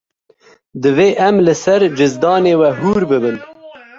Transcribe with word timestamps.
Divê 0.83 1.07
em 1.27 1.35
li 1.45 1.55
ser 1.63 1.81
cizdanê 1.97 2.53
we 2.59 2.69
hûr 2.79 3.01
bibin. 3.09 3.37